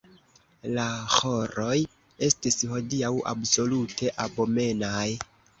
[0.77, 1.75] La ĥoroj
[2.29, 5.09] estis hodiaŭ absolute abomenaj.